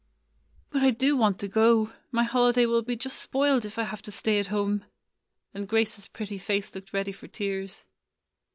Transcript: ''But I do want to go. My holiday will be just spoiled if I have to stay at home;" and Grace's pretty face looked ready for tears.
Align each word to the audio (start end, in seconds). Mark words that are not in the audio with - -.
''But 0.73 0.81
I 0.81 0.89
do 0.89 1.15
want 1.15 1.37
to 1.41 1.47
go. 1.47 1.93
My 2.11 2.23
holiday 2.23 2.65
will 2.65 2.81
be 2.81 2.95
just 2.95 3.19
spoiled 3.21 3.65
if 3.65 3.77
I 3.77 3.83
have 3.83 4.01
to 4.01 4.11
stay 4.11 4.39
at 4.39 4.47
home;" 4.47 4.83
and 5.53 5.67
Grace's 5.67 6.07
pretty 6.07 6.39
face 6.39 6.73
looked 6.73 6.91
ready 6.91 7.11
for 7.11 7.27
tears. 7.27 7.85